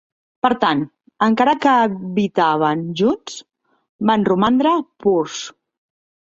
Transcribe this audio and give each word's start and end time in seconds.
Per 0.45 0.49
tant, 0.61 0.79
encara 1.25 1.53
que 1.65 1.73
habitaven 1.83 2.83
junts, 3.03 3.37
van 4.13 4.27
romandre 4.33 4.77
"purs". 5.07 5.41